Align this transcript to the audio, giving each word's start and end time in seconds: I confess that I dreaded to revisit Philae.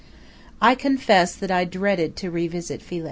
I 0.59 0.73
confess 0.73 1.35
that 1.35 1.51
I 1.51 1.63
dreaded 1.63 2.15
to 2.15 2.31
revisit 2.31 2.81
Philae. 2.81 2.99